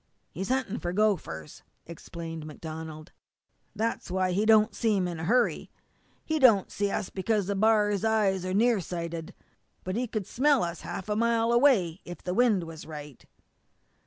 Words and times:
"He's 0.31 0.49
hunting 0.49 0.79
for 0.79 0.93
gophers," 0.93 1.61
explained 1.85 2.47
MacDonald. 2.47 3.11
"That's 3.75 4.09
why 4.09 4.31
he 4.31 4.47
don't 4.47 4.73
seem 4.73 5.07
in 5.07 5.19
a 5.19 5.25
hurry. 5.25 5.69
He 6.25 6.39
don't 6.39 6.71
see 6.71 6.89
us 6.89 7.11
because 7.11 7.47
a 7.51 7.55
b'ar's 7.55 8.03
eyes 8.03 8.43
are 8.43 8.51
near 8.51 8.79
sighted, 8.79 9.35
but 9.83 9.95
he 9.95 10.07
could 10.07 10.25
smell 10.25 10.63
us 10.63 10.81
half 10.81 11.07
a 11.07 11.15
mile 11.15 11.51
away 11.51 12.01
if 12.03 12.19
the 12.23 12.33
wind 12.33 12.63
was 12.63 12.87
right." 12.87 13.23